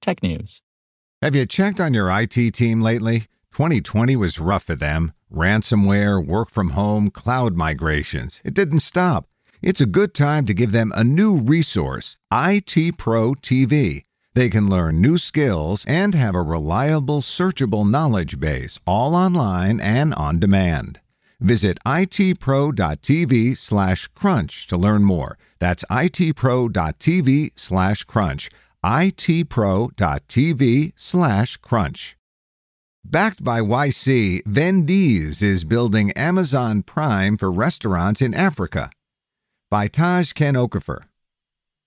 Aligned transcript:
technews. 0.00 0.60
Have 1.22 1.34
you 1.34 1.46
checked 1.46 1.80
on 1.80 1.94
your 1.94 2.10
IT 2.10 2.54
team 2.54 2.80
lately? 2.80 3.26
2020 3.52 4.16
was 4.16 4.38
rough 4.38 4.64
for 4.64 4.74
them. 4.74 5.12
Ransomware, 5.32 6.24
work 6.24 6.50
from 6.50 6.70
home, 6.70 7.10
cloud 7.10 7.54
migrations. 7.56 8.40
It 8.44 8.54
didn't 8.54 8.80
stop. 8.80 9.26
It's 9.62 9.80
a 9.80 9.86
good 9.86 10.14
time 10.14 10.46
to 10.46 10.54
give 10.54 10.72
them 10.72 10.92
a 10.94 11.04
new 11.04 11.36
resource 11.36 12.16
IT 12.32 12.96
Pro 12.96 13.34
TV. 13.34 14.04
They 14.34 14.48
can 14.48 14.70
learn 14.70 15.02
new 15.02 15.18
skills 15.18 15.84
and 15.86 16.14
have 16.14 16.34
a 16.34 16.42
reliable, 16.42 17.20
searchable 17.20 17.88
knowledge 17.88 18.40
base, 18.40 18.78
all 18.86 19.14
online 19.14 19.80
and 19.80 20.14
on 20.14 20.38
demand. 20.38 21.00
Visit 21.40 21.78
itpro.tv 21.84 23.58
slash 23.58 24.08
crunch 24.08 24.66
to 24.68 24.76
learn 24.76 25.04
more. 25.04 25.36
That's 25.58 25.84
itpro.tv 25.90 27.50
slash 27.56 28.04
crunch 28.04 28.50
itpro.tv 28.84 29.92
slash 30.96 31.56
crunch. 31.58 32.16
Backed 33.04 33.42
by 33.42 33.60
YC, 33.60 34.42
Vendease 34.44 35.42
is 35.42 35.64
building 35.64 36.12
Amazon 36.12 36.82
Prime 36.82 37.36
for 37.36 37.50
restaurants 37.50 38.20
in 38.20 38.34
Africa. 38.34 38.90
By 39.70 39.88
Tage 39.88 40.34
Kene-Okafor. 40.34 41.04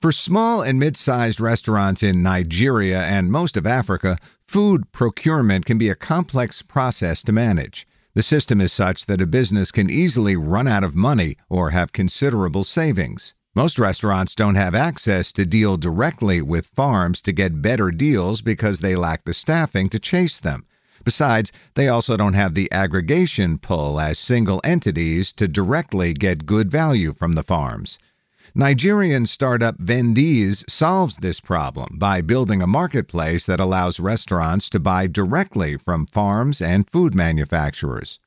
For 0.00 0.12
small 0.12 0.62
and 0.62 0.78
mid 0.78 0.96
sized 0.96 1.40
restaurants 1.40 2.04
in 2.04 2.22
Nigeria 2.22 3.02
and 3.02 3.32
most 3.32 3.56
of 3.56 3.66
Africa, 3.66 4.16
food 4.46 4.92
procurement 4.92 5.66
can 5.66 5.76
be 5.76 5.88
a 5.88 5.96
complex 5.96 6.62
process 6.62 7.22
to 7.24 7.32
manage. 7.32 7.86
The 8.14 8.22
system 8.22 8.60
is 8.60 8.72
such 8.72 9.06
that 9.06 9.20
a 9.20 9.26
business 9.26 9.72
can 9.72 9.90
easily 9.90 10.36
run 10.36 10.68
out 10.68 10.84
of 10.84 10.94
money 10.94 11.36
or 11.48 11.70
have 11.70 11.92
considerable 11.92 12.64
savings. 12.64 13.34
Most 13.54 13.78
restaurants 13.78 14.34
don't 14.34 14.54
have 14.54 14.74
access 14.74 15.32
to 15.32 15.46
deal 15.46 15.76
directly 15.76 16.42
with 16.42 16.66
farms 16.66 17.20
to 17.22 17.32
get 17.32 17.62
better 17.62 17.90
deals 17.90 18.42
because 18.42 18.80
they 18.80 18.94
lack 18.94 19.24
the 19.24 19.34
staffing 19.34 19.88
to 19.88 19.98
chase 19.98 20.38
them. 20.38 20.66
Besides, 21.02 21.50
they 21.74 21.88
also 21.88 22.16
don't 22.16 22.34
have 22.34 22.54
the 22.54 22.70
aggregation 22.70 23.58
pull 23.58 23.98
as 23.98 24.18
single 24.18 24.60
entities 24.62 25.32
to 25.32 25.48
directly 25.48 26.12
get 26.12 26.46
good 26.46 26.70
value 26.70 27.14
from 27.14 27.32
the 27.32 27.42
farms. 27.42 27.98
Nigerian 28.54 29.26
startup 29.26 29.78
Vendease 29.78 30.68
solves 30.68 31.16
this 31.16 31.40
problem 31.40 31.96
by 31.98 32.20
building 32.20 32.62
a 32.62 32.66
marketplace 32.66 33.46
that 33.46 33.60
allows 33.60 34.00
restaurants 34.00 34.68
to 34.70 34.80
buy 34.80 35.06
directly 35.06 35.76
from 35.76 36.06
farms 36.06 36.60
and 36.60 36.88
food 36.88 37.14
manufacturers. 37.14 38.18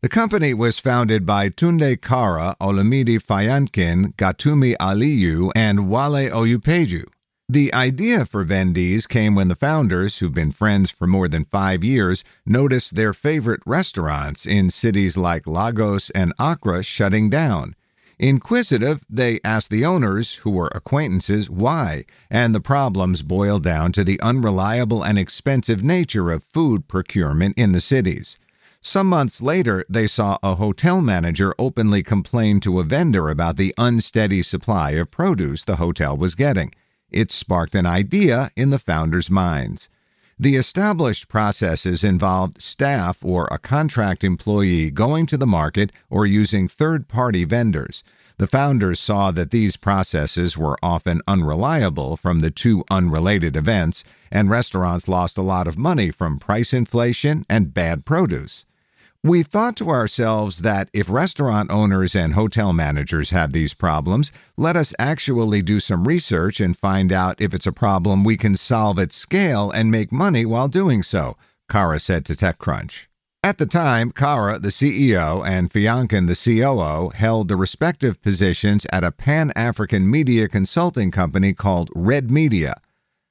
The 0.00 0.08
company 0.08 0.54
was 0.54 0.78
founded 0.78 1.26
by 1.26 1.48
Tunde 1.48 2.00
Kara, 2.00 2.54
Olamide 2.60 3.20
Fayankin, 3.20 4.14
Gatumi 4.14 4.76
Aliyu, 4.76 5.50
and 5.56 5.90
Wale 5.90 6.30
Oyepeju. 6.30 7.02
The 7.48 7.74
idea 7.74 8.24
for 8.24 8.44
Vendease 8.44 9.08
came 9.08 9.34
when 9.34 9.48
the 9.48 9.56
founders, 9.56 10.18
who've 10.18 10.32
been 10.32 10.52
friends 10.52 10.92
for 10.92 11.08
more 11.08 11.26
than 11.26 11.44
five 11.44 11.82
years, 11.82 12.22
noticed 12.46 12.94
their 12.94 13.12
favorite 13.12 13.58
restaurants 13.66 14.46
in 14.46 14.70
cities 14.70 15.16
like 15.16 15.48
Lagos 15.48 16.10
and 16.10 16.32
Accra 16.38 16.84
shutting 16.84 17.28
down. 17.28 17.74
Inquisitive, 18.20 19.04
they 19.10 19.40
asked 19.42 19.70
the 19.70 19.84
owners, 19.84 20.34
who 20.44 20.50
were 20.50 20.70
acquaintances, 20.76 21.50
why, 21.50 22.04
and 22.30 22.54
the 22.54 22.60
problems 22.60 23.24
boiled 23.24 23.64
down 23.64 23.90
to 23.90 24.04
the 24.04 24.20
unreliable 24.20 25.02
and 25.02 25.18
expensive 25.18 25.82
nature 25.82 26.30
of 26.30 26.44
food 26.44 26.86
procurement 26.86 27.58
in 27.58 27.72
the 27.72 27.80
cities. 27.80 28.38
Some 28.80 29.08
months 29.08 29.42
later, 29.42 29.84
they 29.88 30.06
saw 30.06 30.38
a 30.42 30.54
hotel 30.54 31.02
manager 31.02 31.54
openly 31.58 32.02
complain 32.02 32.60
to 32.60 32.78
a 32.78 32.84
vendor 32.84 33.28
about 33.28 33.56
the 33.56 33.74
unsteady 33.76 34.40
supply 34.40 34.92
of 34.92 35.10
produce 35.10 35.64
the 35.64 35.76
hotel 35.76 36.16
was 36.16 36.34
getting. 36.34 36.72
It 37.10 37.32
sparked 37.32 37.74
an 37.74 37.86
idea 37.86 38.50
in 38.56 38.70
the 38.70 38.78
founders' 38.78 39.30
minds. 39.30 39.88
The 40.38 40.54
established 40.54 41.26
processes 41.26 42.04
involved 42.04 42.62
staff 42.62 43.24
or 43.24 43.48
a 43.50 43.58
contract 43.58 44.22
employee 44.22 44.90
going 44.92 45.26
to 45.26 45.36
the 45.36 45.48
market 45.48 45.90
or 46.08 46.26
using 46.26 46.68
third 46.68 47.08
party 47.08 47.44
vendors. 47.44 48.04
The 48.36 48.46
founders 48.46 49.00
saw 49.00 49.32
that 49.32 49.50
these 49.50 49.76
processes 49.76 50.56
were 50.56 50.78
often 50.80 51.22
unreliable 51.26 52.16
from 52.16 52.38
the 52.38 52.52
two 52.52 52.84
unrelated 52.88 53.56
events, 53.56 54.04
and 54.30 54.48
restaurants 54.48 55.08
lost 55.08 55.36
a 55.36 55.42
lot 55.42 55.66
of 55.66 55.76
money 55.76 56.12
from 56.12 56.38
price 56.38 56.72
inflation 56.72 57.44
and 57.50 57.74
bad 57.74 58.04
produce. 58.04 58.64
We 59.24 59.42
thought 59.42 59.74
to 59.78 59.90
ourselves 59.90 60.58
that 60.58 60.90
if 60.92 61.10
restaurant 61.10 61.72
owners 61.72 62.14
and 62.14 62.34
hotel 62.34 62.72
managers 62.72 63.30
have 63.30 63.52
these 63.52 63.74
problems, 63.74 64.30
let 64.56 64.76
us 64.76 64.94
actually 64.96 65.60
do 65.60 65.80
some 65.80 66.06
research 66.06 66.60
and 66.60 66.76
find 66.78 67.12
out 67.12 67.40
if 67.40 67.52
it's 67.52 67.66
a 67.66 67.72
problem 67.72 68.22
we 68.22 68.36
can 68.36 68.54
solve 68.54 68.96
at 69.00 69.12
scale 69.12 69.72
and 69.72 69.90
make 69.90 70.12
money 70.12 70.46
while 70.46 70.68
doing 70.68 71.02
so, 71.02 71.36
Kara 71.68 71.98
said 71.98 72.24
to 72.26 72.34
TechCrunch. 72.34 73.06
At 73.42 73.58
the 73.58 73.66
time, 73.66 74.12
Kara, 74.12 74.60
the 74.60 74.68
CEO, 74.68 75.44
and 75.44 75.68
Fayankin, 75.68 76.28
the 76.28 76.36
COO, 76.36 77.10
held 77.10 77.48
the 77.48 77.56
respective 77.56 78.22
positions 78.22 78.86
at 78.92 79.02
a 79.02 79.10
pan 79.10 79.52
African 79.56 80.08
media 80.08 80.46
consulting 80.46 81.10
company 81.10 81.52
called 81.54 81.90
Red 81.92 82.30
Media. 82.30 82.80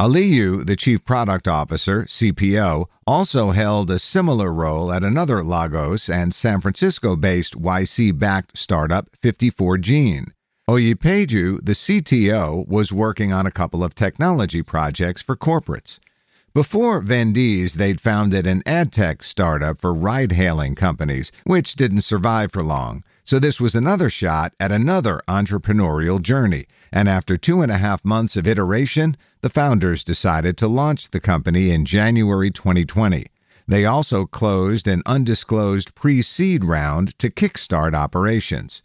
Aliyu, 0.00 0.64
the 0.64 0.76
chief 0.76 1.04
product 1.04 1.48
officer, 1.48 2.04
CPO, 2.04 2.86
also 3.04 3.50
held 3.50 3.90
a 3.90 3.98
similar 3.98 4.52
role 4.52 4.92
at 4.92 5.02
another 5.02 5.42
Lagos 5.42 6.08
and 6.08 6.32
San 6.32 6.60
Francisco 6.60 7.16
based 7.16 7.60
YC 7.60 8.16
backed 8.16 8.56
startup, 8.56 9.10
54gene. 9.20 10.28
Oyepeju, 10.70 11.64
the 11.64 11.72
CTO, 11.72 12.64
was 12.68 12.92
working 12.92 13.32
on 13.32 13.44
a 13.44 13.50
couple 13.50 13.82
of 13.82 13.96
technology 13.96 14.62
projects 14.62 15.20
for 15.20 15.34
corporates. 15.34 15.98
Before 16.54 17.02
Vendease, 17.02 17.74
they'd 17.74 18.00
founded 18.00 18.46
an 18.46 18.62
ad 18.66 18.92
tech 18.92 19.24
startup 19.24 19.80
for 19.80 19.92
ride 19.92 20.30
hailing 20.30 20.76
companies, 20.76 21.32
which 21.42 21.74
didn't 21.74 22.02
survive 22.02 22.52
for 22.52 22.62
long. 22.62 23.02
So 23.24 23.40
this 23.40 23.60
was 23.60 23.74
another 23.74 24.08
shot 24.08 24.54
at 24.60 24.70
another 24.70 25.20
entrepreneurial 25.28 26.22
journey. 26.22 26.66
And 26.92 27.08
after 27.08 27.36
two 27.36 27.60
and 27.60 27.70
a 27.70 27.78
half 27.78 28.04
months 28.04 28.36
of 28.36 28.46
iteration, 28.46 29.16
the 29.40 29.50
founders 29.50 30.04
decided 30.04 30.56
to 30.58 30.68
launch 30.68 31.10
the 31.10 31.20
company 31.20 31.70
in 31.70 31.84
January 31.84 32.50
2020. 32.50 33.26
They 33.66 33.84
also 33.84 34.24
closed 34.24 34.88
an 34.88 35.02
undisclosed 35.04 35.94
pre 35.94 36.22
seed 36.22 36.64
round 36.64 37.18
to 37.18 37.30
kickstart 37.30 37.94
operations. 37.94 38.82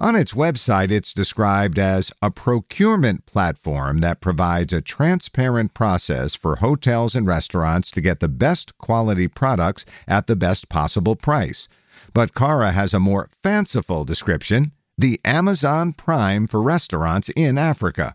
On 0.00 0.14
its 0.14 0.32
website, 0.32 0.92
it's 0.92 1.12
described 1.12 1.76
as 1.76 2.12
a 2.22 2.30
procurement 2.30 3.26
platform 3.26 3.98
that 3.98 4.20
provides 4.20 4.72
a 4.72 4.80
transparent 4.80 5.74
process 5.74 6.36
for 6.36 6.56
hotels 6.56 7.16
and 7.16 7.26
restaurants 7.26 7.90
to 7.90 8.00
get 8.00 8.20
the 8.20 8.28
best 8.28 8.78
quality 8.78 9.26
products 9.26 9.84
at 10.06 10.28
the 10.28 10.36
best 10.36 10.68
possible 10.68 11.16
price. 11.16 11.66
But 12.14 12.32
Kara 12.32 12.70
has 12.70 12.94
a 12.94 13.00
more 13.00 13.28
fanciful 13.32 14.04
description 14.04 14.70
the 14.98 15.20
Amazon 15.24 15.92
Prime 15.92 16.48
for 16.48 16.60
restaurants 16.60 17.28
in 17.36 17.56
Africa. 17.56 18.12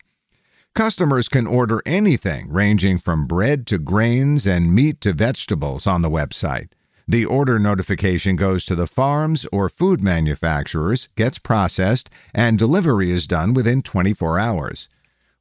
Customers 0.75 1.30
can 1.30 1.47
order 1.47 1.81
anything 1.85 2.51
ranging 2.51 3.00
from 3.00 3.25
bread 3.25 3.65
to 3.68 3.77
grains 3.77 4.45
and 4.45 4.75
meat 4.75 5.00
to 5.00 5.13
vegetables 5.13 5.88
on 5.88 6.01
the 6.01 6.09
website. 6.09 6.68
The 7.07 7.24
order 7.24 7.57
notification 7.57 8.35
goes 8.35 8.65
to 8.65 8.75
the 8.75 8.88
farms 8.88 9.45
or 9.50 9.69
food 9.69 10.01
manufacturers, 10.01 11.07
gets 11.15 11.39
processed, 11.39 12.09
and 12.33 12.59
delivery 12.59 13.12
is 13.12 13.27
done 13.27 13.53
within 13.53 13.81
24 13.81 14.38
hours. 14.38 14.89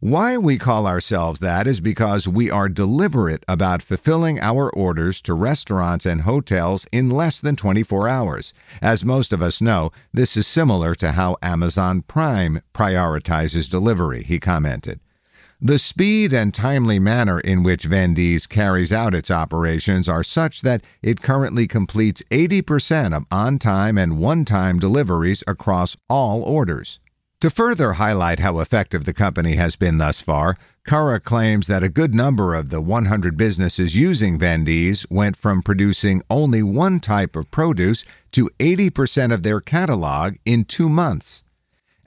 Why 0.03 0.37
we 0.37 0.59
call 0.59 0.89
ourselves 0.89 1.39
that 1.39 1.69
is 1.69 1.79
because 1.79 2.27
we 2.27 2.51
are 2.51 2.69
deliberate 2.69 3.45
about 3.47 3.83
fulfilling 3.83 4.41
our 4.41 4.69
orders 4.69 5.23
to 5.23 5.33
restaurants 5.33 6.05
and 6.05 6.23
hotels 6.23 6.89
in 6.91 7.09
less 7.09 7.41
than 7.41 7.55
24 7.55 8.09
hours. 8.09 8.53
As 8.83 9.05
most 9.05 9.33
of 9.33 9.41
us 9.41 9.61
know, 9.61 9.93
this 10.13 10.37
is 10.37 10.45
similar 10.45 10.97
to 10.97 11.13
how 11.13 11.37
Amazon 11.41 12.03
Prime 12.03 12.63
prioritizes 12.75 13.71
delivery, 13.71 14.25
he 14.25 14.41
commented. 14.41 14.99
The 15.61 15.79
speed 15.79 16.33
and 16.33 16.53
timely 16.53 16.99
manner 16.99 17.39
in 17.39 17.63
which 17.63 17.89
Vendease 17.89 18.49
carries 18.49 18.93
out 18.93 19.15
its 19.15 19.31
operations 19.31 20.09
are 20.09 20.25
such 20.25 20.63
that 20.63 20.83
it 21.01 21.23
currently 21.23 21.69
completes 21.69 22.25
80% 22.33 23.17
of 23.17 23.25
on 23.31 23.61
time 23.61 23.97
and 23.97 24.19
one 24.19 24.45
time 24.45 24.81
deliveries 24.81 25.45
across 25.47 25.97
all 26.11 26.43
orders. 26.43 26.99
To 27.43 27.50
further 27.50 27.94
highlight 27.94 28.39
how 28.39 28.61
effective 28.61 29.05
the 29.05 29.12
company 29.12 29.56
has 29.56 29.75
been 29.75 29.99
thus 29.99 30.21
far, 30.21 30.56
Kara 30.87 31.19
claims 31.19 31.67
that 31.67 31.83
a 31.83 31.89
good 31.89 32.15
number 32.15 32.55
of 32.55 32.71
the 32.71 32.81
100 32.81 33.37
businesses 33.37 33.97
using 33.97 34.39
Vendease 34.39 35.05
went 35.11 35.37
from 35.37 35.61
producing 35.61 36.23
only 36.31 36.62
one 36.62 37.00
type 37.00 37.35
of 37.35 37.50
produce 37.50 38.05
to 38.31 38.49
80% 38.61 39.35
of 39.35 39.43
their 39.43 39.61
catalog 39.61 40.37
in 40.44 40.65
two 40.65 40.89
months. 40.89 41.43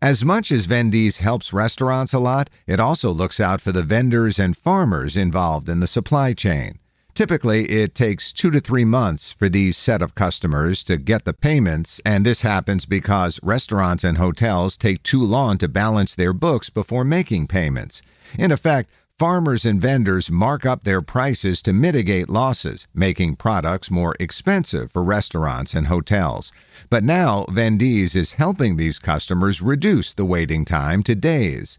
As 0.02 0.24
much 0.24 0.54
as 0.54 0.68
Vendease 0.68 1.18
helps 1.18 1.52
restaurants 1.52 2.14
a 2.14 2.20
lot, 2.20 2.50
it 2.66 2.80
also 2.80 3.12
looks 3.12 3.42
out 3.42 3.60
for 3.60 3.74
the 3.74 3.84
vendors 3.84 4.40
and 4.40 4.56
farmers 4.56 5.18
involved 5.18 5.68
in 5.68 5.82
the 5.82 5.86
supply 5.86 6.32
chain. 6.32 6.80
Typically, 7.16 7.72
it 7.72 7.96
takes 7.96 8.34
two 8.34 8.52
to 8.52 8.60
three 8.60 8.84
months 8.84 9.32
for 9.32 9.48
these 9.48 9.78
set 9.78 10.02
of 10.02 10.16
customers 10.16 10.84
to 10.84 10.98
get 10.98 11.24
the 11.24 11.34
payments, 11.34 12.02
and 12.06 12.26
this 12.26 12.42
happens 12.42 12.86
because 12.86 13.40
restaurants 13.42 14.04
and 14.04 14.18
hotels 14.18 14.76
take 14.76 15.02
too 15.02 15.24
long 15.24 15.58
to 15.58 15.70
balance 15.70 16.14
their 16.14 16.34
books 16.34 16.70
before 16.70 17.06
making 17.06 17.48
payments. 17.48 18.02
In 18.38 18.52
effect, 18.52 18.92
farmers 19.18 19.64
and 19.64 19.82
vendors 19.82 20.30
mark 20.30 20.66
up 20.66 20.84
their 20.84 21.02
prices 21.02 21.62
to 21.62 21.72
mitigate 21.72 22.30
losses, 22.30 22.86
making 22.94 23.38
products 23.38 23.90
more 23.90 24.18
expensive 24.20 24.92
for 24.92 25.02
restaurants 25.02 25.74
and 25.74 25.88
hotels. 25.88 26.52
But 26.90 27.06
now, 27.06 27.46
Vendease 27.46 28.18
is 28.18 28.34
helping 28.34 28.76
these 28.76 29.00
customers 29.00 29.62
reduce 29.62 30.14
the 30.14 30.26
waiting 30.26 30.66
time 30.66 31.02
to 31.04 31.16
days. 31.16 31.78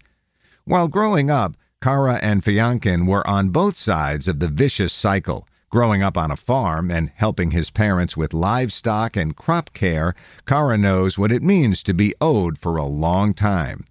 While 0.64 0.88
growing 0.88 1.30
up, 1.30 1.56
Kara 1.82 2.14
and 2.22 2.42
Fayankin 2.42 3.06
were 3.06 3.26
on 3.28 3.50
both 3.50 3.76
sides 3.76 4.26
of 4.26 4.40
the 4.40 4.48
vicious 4.48 4.92
cycle. 4.92 5.46
Growing 5.68 6.02
up 6.02 6.16
on 6.16 6.30
a 6.30 6.36
farm 6.36 6.90
and 6.90 7.10
helping 7.16 7.50
his 7.50 7.70
parents 7.70 8.16
with 8.16 8.32
livestock 8.32 9.16
and 9.16 9.36
crop 9.36 9.72
care, 9.74 10.14
Kara 10.46 10.78
knows 10.78 11.18
what 11.18 11.30
it 11.30 11.42
means 11.42 11.82
to 11.82 11.92
be 11.92 12.14
owed 12.20 12.56
for 12.56 12.76
a 12.76 12.86
long 12.86 13.34
time. 13.34 13.84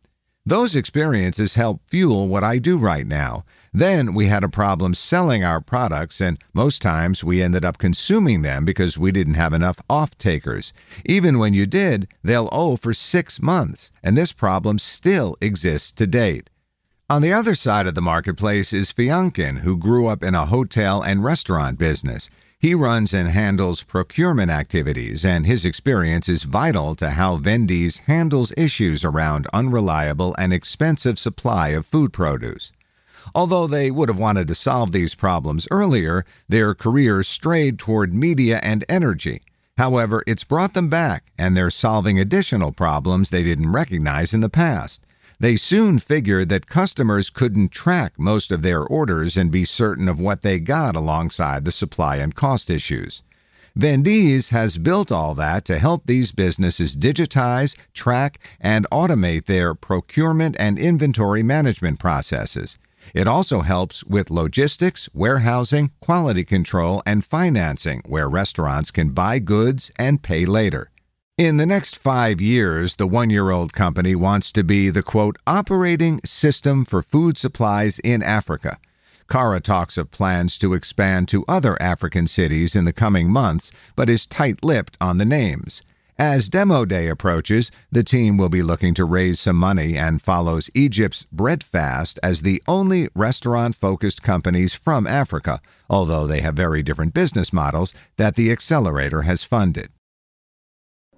Those 0.47 0.75
experiences 0.75 1.55
help 1.55 1.81
fuel 1.87 2.27
what 2.27 2.43
I 2.43 2.57
do 2.57 2.77
right 2.77 3.05
now. 3.05 3.45
Then 3.73 4.13
we 4.13 4.27
had 4.27 4.43
a 4.43 4.49
problem 4.49 4.93
selling 4.93 5.43
our 5.43 5.59
products, 5.59 6.21
and 6.21 6.37
most 6.53 6.81
times 6.81 7.23
we 7.23 7.41
ended 7.41 7.65
up 7.65 7.77
consuming 7.77 8.41
them 8.41 8.65
because 8.65 8.97
we 8.97 9.11
didn't 9.11 9.33
have 9.35 9.53
enough 9.53 9.79
off 9.89 10.17
takers. 10.17 10.73
Even 11.05 11.39
when 11.39 11.53
you 11.53 11.65
did, 11.65 12.07
they'll 12.23 12.49
owe 12.51 12.77
for 12.77 12.93
six 12.93 13.41
months, 13.41 13.91
and 14.01 14.17
this 14.17 14.31
problem 14.31 14.79
still 14.79 15.35
exists 15.41 15.91
to 15.93 16.07
date. 16.07 16.49
On 17.07 17.21
the 17.21 17.33
other 17.33 17.53
side 17.53 17.85
of 17.85 17.93
the 17.93 18.01
marketplace 18.01 18.73
is 18.73 18.91
Fayankin, 18.91 19.59
who 19.59 19.77
grew 19.77 20.07
up 20.07 20.23
in 20.23 20.33
a 20.33 20.47
hotel 20.47 21.03
and 21.03 21.23
restaurant 21.23 21.77
business. 21.77 22.31
He 22.57 22.73
runs 22.73 23.13
and 23.13 23.29
handles 23.29 23.83
procurement 23.83 24.49
activities, 24.49 25.23
and 25.23 25.45
his 25.45 25.65
experience 25.65 26.27
is 26.27 26.45
vital 26.45 26.95
to 26.95 27.11
how 27.11 27.37
Vendease 27.37 27.99
handles 28.07 28.53
issues 28.57 29.05
around 29.05 29.45
unreliable 29.53 30.33
and 30.39 30.51
expensive 30.51 31.19
supply 31.19 31.69
of 31.69 31.85
food 31.85 32.11
produce. 32.11 32.71
Although 33.35 33.67
they 33.67 33.91
would 33.91 34.09
have 34.09 34.17
wanted 34.17 34.47
to 34.47 34.55
solve 34.55 34.91
these 34.91 35.13
problems 35.13 35.67
earlier, 35.69 36.25
their 36.49 36.73
careers 36.73 37.27
strayed 37.27 37.77
toward 37.77 38.15
media 38.15 38.59
and 38.63 38.83
energy. 38.89 39.43
However, 39.77 40.23
it's 40.25 40.43
brought 40.43 40.73
them 40.73 40.89
back, 40.89 41.25
and 41.37 41.55
they're 41.55 41.69
solving 41.69 42.19
additional 42.19 42.71
problems 42.71 43.29
they 43.29 43.43
didn't 43.43 43.71
recognize 43.71 44.33
in 44.33 44.39
the 44.41 44.49
past. 44.49 45.04
They 45.39 45.57
soon 45.57 45.99
figured 45.99 46.49
that 46.49 46.67
customers 46.67 47.29
couldn't 47.29 47.71
track 47.71 48.13
most 48.17 48.51
of 48.51 48.61
their 48.61 48.81
orders 48.81 49.35
and 49.35 49.51
be 49.51 49.65
certain 49.65 50.07
of 50.07 50.19
what 50.19 50.41
they 50.41 50.59
got 50.59 50.95
alongside 50.95 51.65
the 51.65 51.71
supply 51.71 52.17
and 52.17 52.33
cost 52.33 52.69
issues. 52.69 53.21
Vendease 53.77 54.51
has 54.51 54.77
built 54.77 55.11
all 55.11 55.35
that 55.35 55.65
to 55.65 55.79
help 55.79 56.05
these 56.05 56.31
businesses 56.31 56.95
digitize, 56.95 57.75
track, 57.93 58.39
and 58.61 58.87
automate 58.89 59.45
their 59.45 59.75
procurement 59.75 60.55
and 60.57 60.79
inventory 60.79 61.43
management 61.43 61.99
processes. 61.99 62.77
It 63.13 63.27
also 63.27 63.61
helps 63.61 64.05
with 64.05 64.31
logistics, 64.31 65.09
warehousing, 65.13 65.91
quality 65.99 66.45
control, 66.45 67.03
and 67.05 67.25
financing, 67.25 68.01
where 68.05 68.29
restaurants 68.29 68.91
can 68.91 69.09
buy 69.09 69.39
goods 69.39 69.91
and 69.97 70.23
pay 70.23 70.45
later. 70.45 70.89
In 71.37 71.57
the 71.57 71.65
next 71.65 71.97
five 71.97 72.39
years, 72.39 72.95
the 72.95 73.05
one 73.05 73.29
year 73.29 73.51
old 73.51 73.73
company 73.73 74.15
wants 74.15 74.53
to 74.53 74.63
be 74.63 74.89
the 74.89 75.03
quote, 75.03 75.35
operating 75.45 76.21
system 76.23 76.85
for 76.85 77.01
food 77.01 77.37
supplies 77.37 77.99
in 77.99 78.23
Africa. 78.23 78.79
Kara 79.29 79.59
talks 79.59 79.97
of 79.97 80.11
plans 80.11 80.57
to 80.59 80.73
expand 80.73 81.27
to 81.27 81.43
other 81.45 81.81
African 81.81 82.27
cities 82.27 82.73
in 82.73 82.85
the 82.85 82.93
coming 82.93 83.29
months, 83.29 83.69
but 83.97 84.07
is 84.07 84.25
tight 84.25 84.63
lipped 84.63 84.95
on 85.01 85.17
the 85.17 85.25
names. 85.25 85.81
As 86.17 86.47
Demo 86.47 86.85
Day 86.85 87.09
approaches, 87.09 87.69
the 87.91 88.01
team 88.01 88.37
will 88.37 88.47
be 88.47 88.63
looking 88.63 88.93
to 88.93 89.03
raise 89.03 89.41
some 89.41 89.57
money 89.57 89.97
and 89.97 90.21
follows 90.21 90.69
Egypt's 90.73 91.25
Breadfast 91.33 92.17
as 92.23 92.43
the 92.43 92.63
only 92.65 93.09
restaurant 93.13 93.75
focused 93.75 94.23
companies 94.23 94.73
from 94.73 95.05
Africa, 95.05 95.59
although 95.89 96.27
they 96.27 96.39
have 96.39 96.55
very 96.55 96.81
different 96.81 97.13
business 97.13 97.51
models 97.51 97.93
that 98.15 98.35
the 98.35 98.53
accelerator 98.53 99.23
has 99.23 99.43
funded. 99.43 99.89